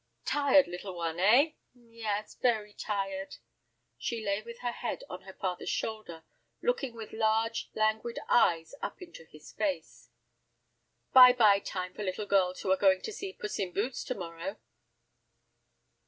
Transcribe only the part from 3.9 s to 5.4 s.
She lay with her head on her